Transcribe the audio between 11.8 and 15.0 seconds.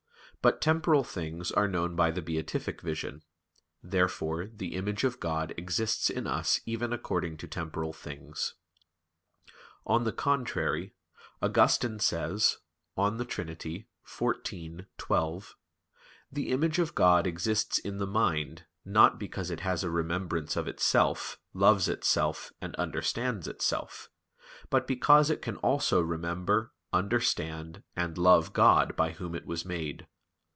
says (De Trin. xiv,